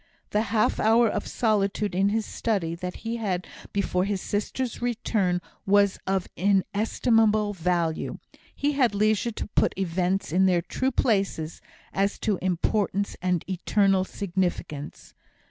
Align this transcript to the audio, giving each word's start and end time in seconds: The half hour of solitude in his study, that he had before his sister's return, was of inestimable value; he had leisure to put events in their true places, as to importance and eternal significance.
The 0.31 0.41
half 0.49 0.79
hour 0.79 1.07
of 1.07 1.27
solitude 1.27 1.93
in 1.93 2.09
his 2.09 2.25
study, 2.25 2.73
that 2.73 2.95
he 3.05 3.17
had 3.17 3.45
before 3.71 4.03
his 4.03 4.19
sister's 4.19 4.81
return, 4.81 5.41
was 5.67 5.99
of 6.07 6.27
inestimable 6.35 7.53
value; 7.53 8.17
he 8.55 8.71
had 8.71 8.95
leisure 8.95 9.29
to 9.29 9.45
put 9.49 9.77
events 9.77 10.31
in 10.33 10.47
their 10.47 10.63
true 10.63 10.89
places, 10.91 11.61
as 11.93 12.17
to 12.21 12.39
importance 12.41 13.15
and 13.21 13.47
eternal 13.47 14.03
significance. 14.03 15.13